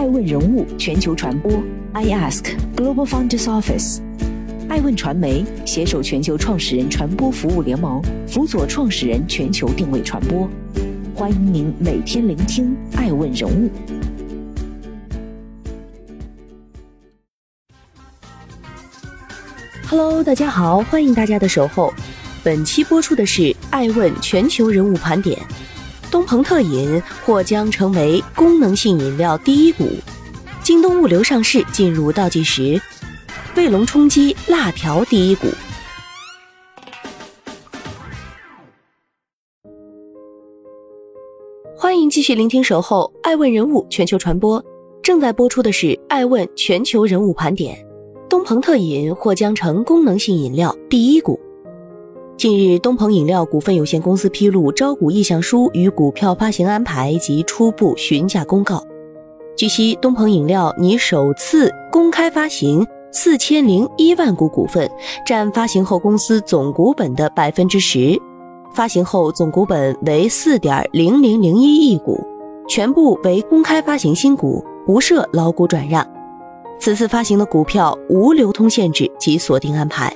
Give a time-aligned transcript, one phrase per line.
[0.00, 1.52] 爱问人物全球传播
[1.92, 4.00] ，I Ask Global Founders Office，
[4.66, 10.48] 爱问传媒携手全球创始人传播服务联盟，辅佐创始人全球定位传播。
[11.14, 13.70] 欢迎您每天聆听爱问人物。
[19.86, 21.92] Hello，大家好，欢迎大家的守候。
[22.42, 25.38] 本期播出的是爱问全球人物盘点。
[26.10, 29.88] 东鹏特饮或将成为功能性饮料第一股，
[30.60, 32.80] 京东物流上市进入倒计时，
[33.56, 35.46] 卫龙冲击辣条第一股。
[41.76, 44.62] 欢迎继续聆听守候爱问人物全球传播，
[45.04, 47.78] 正在播出的是爱问全球人物盘点。
[48.28, 51.38] 东鹏特饮或将成功能性饮料第一股。
[52.40, 58.82] 近日，东鹏饮料股份有限公司披露招股意向书与股票发行安排及初步询价公告。
[59.54, 64.90] 据悉，东鹏饮料拟首次公开发行四千零一万股股份，
[65.26, 68.18] 占发行后公司总股本的百分之十，
[68.72, 72.18] 发行后总股本为四点零零零一亿股，
[72.66, 76.02] 全部为公开发行新股，不设老股转让。
[76.78, 80.10] 此次发行的股票无流通限制及锁定安排。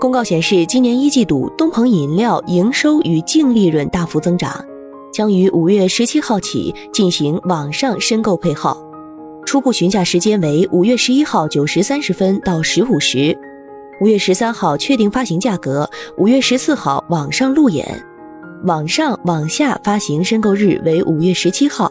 [0.00, 4.64] 公告显示，今年一季度东鹏饮料营收与净利润大幅增长，
[5.12, 8.80] 将于五月十七号起进行网上申购配号，
[9.44, 13.36] 初步询价时间为五月十一号九时三十分到十五时，
[14.00, 18.00] 五月十三号确定发行价格，五月十四号网上路演，
[18.66, 21.90] 网上网下发行申购日为五月十七号，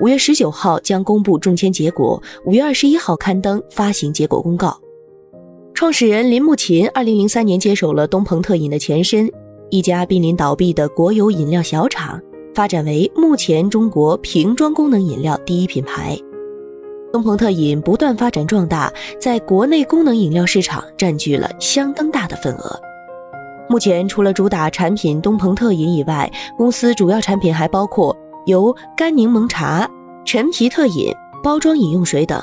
[0.00, 4.80] 五月十九号将公布中签结果，五月二十一号刊登发行结果公告。
[5.84, 9.30] 创始人林木琴二零零三年接手了东鹏特饮的前身，
[9.68, 12.18] 一家濒临倒闭的国有饮料小厂，
[12.54, 16.16] 发展为目前中国瓶装功能饮料第一品牌。
[17.12, 18.90] 东鹏特饮不断发展壮大，
[19.20, 22.80] 在国内功能饮料市场占据了相当大的份额。
[23.68, 28.16] 目前，除了主打产品东鹏特饮以外，公司主要产品还包括
[28.46, 29.86] 由干柠檬茶、
[30.24, 31.12] 陈皮特饮、
[31.42, 32.42] 包装饮用水等。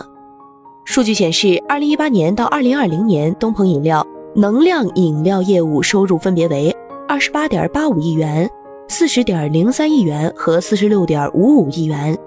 [0.84, 4.06] 数据显示，二零一八年到二零二零年，东鹏饮料
[4.36, 6.76] 能量饮料业务收入分别为
[7.08, 8.50] 二十八点八五亿元、
[8.90, 12.18] 四十点零三亿元和四十六点五五亿元，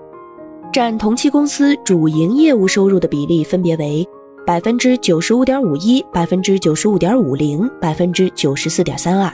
[0.72, 4.06] 占同期公司主营业务收入的比例分别为
[4.46, 9.30] 百分之九十五点五一、百分之九十五点五零、百分之九十四点三二。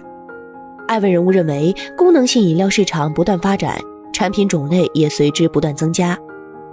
[0.88, 3.78] 艾问人物认为，功能性饮料市场不断发展，
[4.12, 6.18] 产品种类也随之不断增加。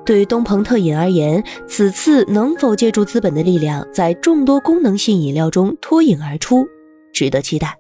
[0.07, 6.66] 对于东鹏特饮而言，此次能否借助资本的力量，在众多功能性饮料中脱颖而出，
[7.13, 7.78] 值得期待。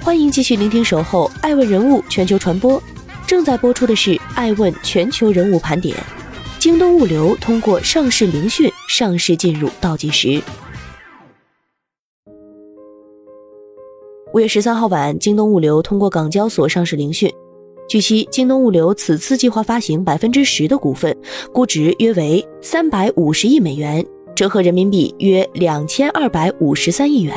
[0.00, 2.80] 欢迎继续聆听《守候爱问人物全球传播》，
[3.28, 5.96] 正在播出的是《爱问全球人物盘点》。
[6.58, 10.42] 京东物流通过上市聆讯，上市进入倒计时。
[14.34, 17.32] 五月十三号晚，京东物流通过港交所上市聆讯。
[17.88, 21.16] 据悉，京东物流此次计划发行百分之十的股份，
[21.50, 27.34] 估值约为三百五十亿美元，折合人民币约两千二百五十三亿元。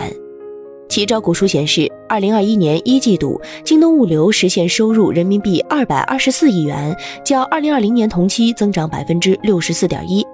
[0.89, 10.25] 其招股书显示，二零二一年一季度，京东物流实现收入人民币二百二十四亿元，较二零二零年同期增长百分之六十四点一。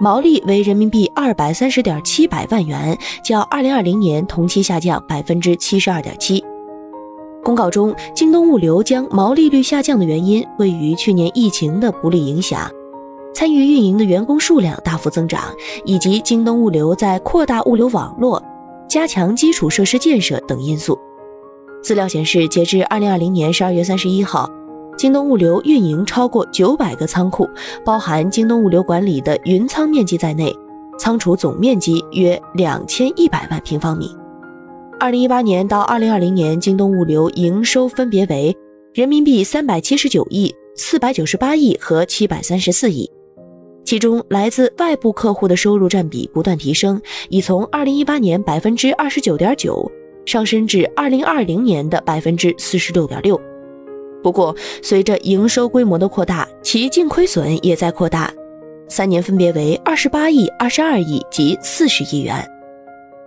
[0.00, 6.44] 毛利为人民币二百三十点七百万元，较二零二零年同期下降百分之七十二点七。
[7.42, 12.68] 公告中，京东物流将毛利率下降的原因位于去年疫情的不利影响，
[13.34, 15.44] 参与运营的员工数量大幅增长，
[15.84, 18.42] 以及京东物流在扩大物流网络、
[18.88, 20.98] 加强基础设施建设等因素。
[21.82, 24.50] 资料显示，截至二零二零年十二月三十一号。
[24.96, 27.48] 京东物流运营超过九百个仓库，
[27.84, 30.54] 包含京东物流管理的云仓面积在内，
[30.98, 34.08] 仓储总面积约两千一百万平方米。
[35.00, 38.56] 二零一八年到二零二零年，京东物流营收分别为
[38.92, 43.10] 人民币三百七十九亿、四百九十八亿和七百三十四亿，
[43.84, 49.90] 其中来自外部客户的收入占比不断提升，已从二零一八年百分之二十九点九
[50.24, 53.38] 上升至二零二零年的百分之四十六点六。
[54.24, 58.32] 不过，随着营收规模的扩大，其净亏损也在扩大，
[58.88, 62.42] 三年分别为二十八亿、二十二亿及四十亿元。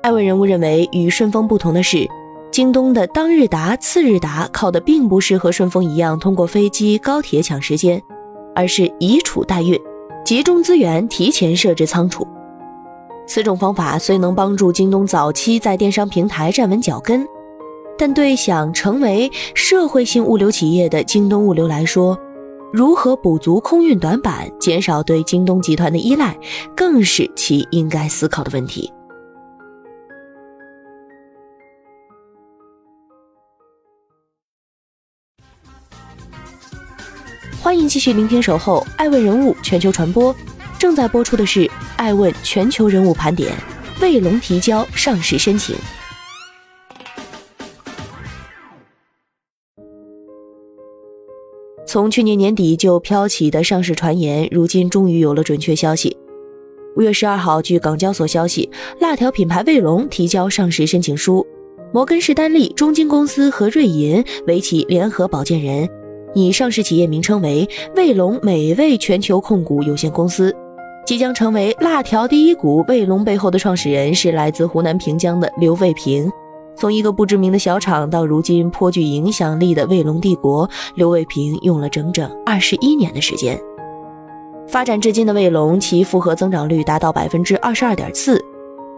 [0.02, 2.08] 艾问人物认为，与顺丰不同的是，
[2.52, 8.02] 京东的当日达、次日达靠的并不是和顺丰一样通过飞机、高铁抢时间，
[8.56, 9.80] 而是以储代运，
[10.26, 12.28] 集中资源提前设置仓储。
[13.28, 17.24] 此种方法虽能帮助京东早期在电商平台站稳脚跟，
[17.98, 22.18] 但对想成为社会性物流企业的京东物流来说，
[22.72, 26.38] 如何补足空运短板，减少对京东集团的依赖，
[26.76, 28.92] 更是其应该思考的问题。
[37.60, 40.34] 欢迎继续聆听《守候爱问人物全球传播》，
[40.78, 41.62] 正在播出的是
[41.98, 43.52] 《爱问全球人物盘点》，
[44.02, 45.76] 卫龙提交上市申请。
[51.98, 56.16] 从去年年底就飘起的上市传言，如今终于有了准确消息。
[56.96, 61.44] 五月十二号，据港交所消息，辣条品牌卫龙提交上市申请书，
[61.92, 65.90] 摩根士丹利、中金公司和瑞银为其联合保荐人，
[66.36, 70.56] 以上市企业名称为卫龙美味全球控股有限公司，
[71.04, 72.86] 即将成为辣条第一股。
[72.88, 76.32] 卫龙背后的创始人是来自湖南平江的刘卫平。
[76.80, 83.60] 从一个不知名的小厂到如今颇具影响力的卫龙帝国，刘卫平用了整整二十一年的时间。
[84.68, 88.40] 发展至今的卫龙，其复合增长率达到百分之二十二点四，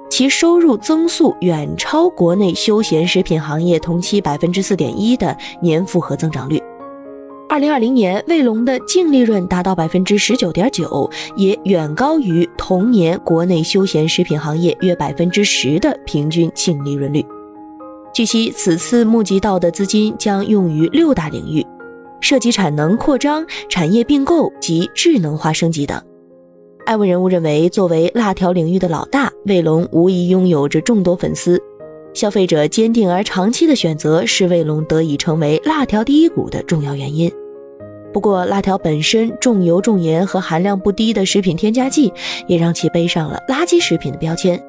[0.10, 6.62] 其收入增速远超国内休闲食品行业同期百分之四点一的年复合增长率。
[7.48, 17.26] 二零二零年，卫龙的净利润达到百分之十九点九，也远高于同年国内休闲食品行业约百分之十的平均净利润率。
[18.14, 21.66] 据悉，此次募集到的资金将用于六大领域，
[22.20, 26.02] 涉及产能扩张、产业并购及智能化升级等。
[26.86, 31.62] 爱问人物认为，作为辣条领域的老大，卫龙无疑拥有着众多粉丝，
[32.14, 37.32] 消费者坚定而长期的选择是卫龙得以成为辣条第一股的重要原因。
[38.12, 42.12] 不过，辣条本身重油重盐和含量不低的食品添加剂，
[42.48, 44.60] 也让其背上了垃圾食品的标签。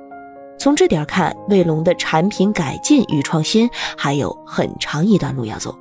[0.60, 3.66] 从这点看，卫龙的产品改进与创新
[3.96, 5.74] 还有很长一段路要走。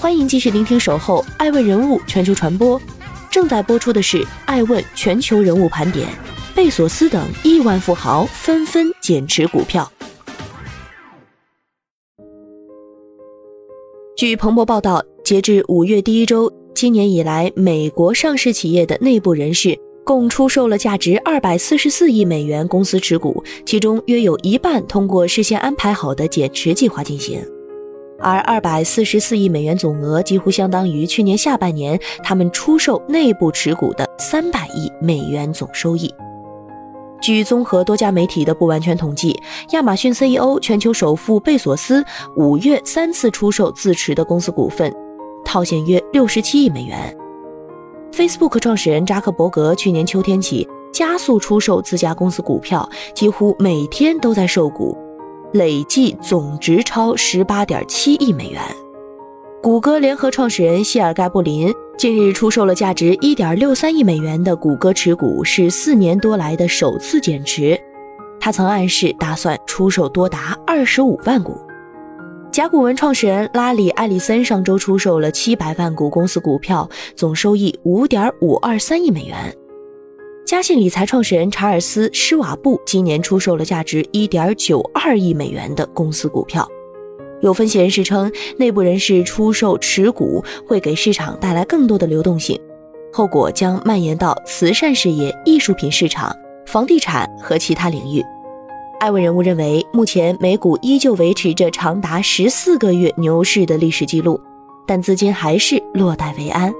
[0.00, 2.80] 欢迎继续聆听《守候爱问人物全球传播》，
[3.30, 6.08] 正在播出的是《爱问全球人物盘点》，
[6.56, 9.92] 贝索斯等亿万富豪纷纷减持股票。
[14.22, 27.44] 据彭博报道，截至五月第一周，今年以来，美国上市企业的内部人士共出售了价值二百四十四亿美元公司持股，其中约有一半通过事先安排好的减持计划进行，
[28.20, 36.08] 而二百四十四亿美元总额几乎相当于去年下半年他们出售内部持股的三百亿美元总收益。
[37.22, 39.40] 据综合多家媒体的不完全统计，
[39.70, 42.04] 亚马逊 CEO、全球首富贝索斯
[42.36, 44.92] 五月三次出售自持的公司股份，
[45.44, 47.16] 套现约六十七亿美元。
[48.12, 54.98] Facebook 创始人扎克伯格去年秋天起加速出售自家公司股票，几乎每天都在售股，
[55.52, 58.60] 累计总值超十八点七亿美元。
[59.62, 61.72] 谷歌联合创始人谢尔盖布林。
[61.98, 67.78] 近日出售了价值一点六三亿美元的谷歌持股，是四年多来的首次减持。
[68.40, 71.56] 他曾暗示打算出售多达二十五万股。
[72.50, 79.36] 甲骨文创始人拉里·埃里森上周出售了七百万股公司股票，总收益五点五二三亿美元。
[80.44, 86.68] 嘉信理财创始人查尔斯·施瓦布今年出售了价值一点九二亿美元的公司股票。
[87.42, 92.58] 有分析人士称，内部人士出售持股会给市场带来更多的流动性，
[93.12, 96.32] 后果将蔓延到慈善事业、艺术品市场、
[96.66, 98.22] 房地产和其他领域。
[99.00, 104.40] 艾问人物认为，目前美股依旧维持着长达十四个月牛市的历史记录，
[104.86, 106.72] 但资金还是落袋为安。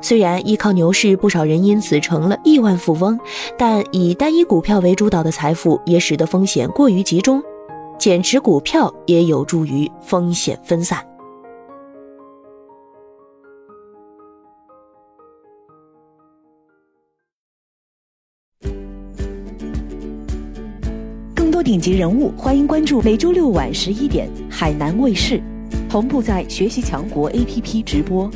[0.00, 3.20] 虽然依靠牛市，不少人因此成了亿万富翁，
[3.58, 7.42] 但以单一股票为主导的财富也使得风险过于集中。
[8.02, 10.98] 减持股票也有助于风险分散。
[21.32, 25.40] 更多顶级人物，欢迎关注每周六晚十一点海南卫视，
[25.88, 28.28] 同步在学习强国 APP 直播。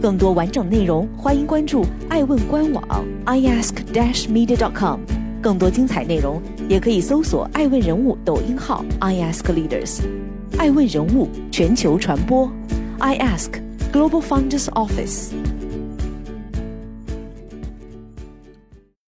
[0.00, 2.82] 更多完整内容，欢迎关注爱问官网
[3.26, 5.19] iask-media.com。
[5.42, 10.00] 更多精彩内容，也可以搜索“爱问人物”抖音号 “i ask leaders”，
[10.58, 12.50] 爱问人物全球传播
[12.98, 13.50] ，“i ask
[13.92, 15.30] Global Founders Office”。